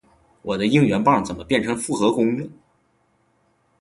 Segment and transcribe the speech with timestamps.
[0.41, 2.47] 我的应援棒怎么变成复合弓了？